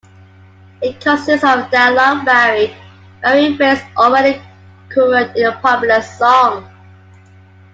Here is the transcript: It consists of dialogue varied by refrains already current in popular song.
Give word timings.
It 0.81 0.99
consists 0.99 1.43
of 1.43 1.69
dialogue 1.69 2.25
varied 2.25 2.75
by 3.21 3.35
refrains 3.35 3.81
already 3.95 4.41
current 4.89 5.37
in 5.37 5.51
popular 5.61 6.01
song. 6.01 6.67